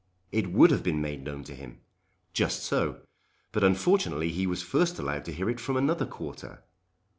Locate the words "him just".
1.53-2.63